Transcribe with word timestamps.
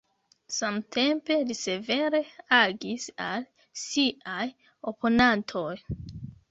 Samtempe 0.53 1.37
li 1.49 1.57
severe 1.59 2.23
agis 2.61 3.07
al 3.29 3.47
siaj 3.85 4.51
oponantoj. 4.93 5.73